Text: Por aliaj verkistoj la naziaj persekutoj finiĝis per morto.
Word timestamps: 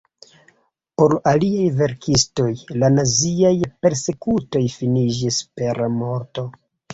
Por 1.01 1.11
aliaj 1.31 1.67
verkistoj 1.81 2.47
la 2.85 2.89
naziaj 2.95 3.53
persekutoj 3.87 4.63
finiĝis 4.79 5.39
per 5.61 5.85
morto. 6.01 6.49